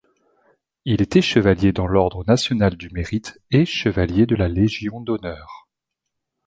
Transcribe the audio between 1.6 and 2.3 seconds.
dans l'ordre